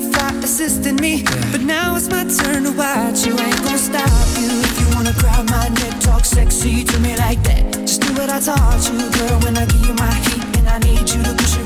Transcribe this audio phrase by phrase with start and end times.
[0.00, 1.22] fly assisting me.
[1.52, 3.32] But now it's my turn to watch you.
[3.38, 4.48] Ain't gonna stop you.
[4.68, 7.62] If you wanna grab my neck, talk sexy to me like that.
[7.86, 9.40] Just do what I taught you, girl.
[9.40, 11.65] When I give you my heat, and I need you to push it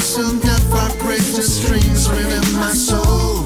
[0.00, 3.44] lies and death vibrating strings within my soul.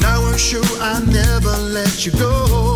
[0.00, 2.75] Now I'm sure I'll never let you go.